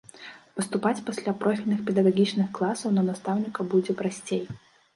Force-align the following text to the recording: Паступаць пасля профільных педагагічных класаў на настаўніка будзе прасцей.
Паступаць 0.59 1.01
пасля 1.09 1.33
профільных 1.43 1.83
педагагічных 1.91 2.47
класаў 2.61 2.97
на 2.99 3.07
настаўніка 3.13 3.69
будзе 3.77 3.99
прасцей. 4.05 4.43